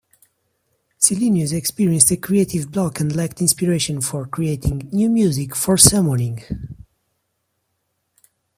Silenius 0.99 1.51
experienced 1.53 2.09
a 2.09 2.17
creative 2.17 2.71
block 2.71 2.99
and 2.99 3.15
lacked 3.15 3.39
inspiration 3.39 4.01
for 4.01 4.25
creating 4.25 4.89
new 4.91 5.07
music 5.07 5.55
for 5.55 5.77
Summoning. 5.77 6.39